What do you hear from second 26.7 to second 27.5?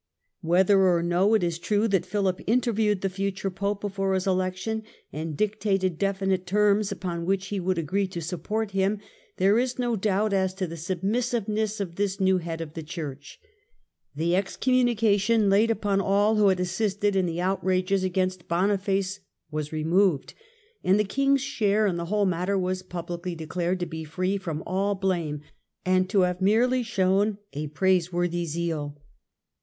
shown"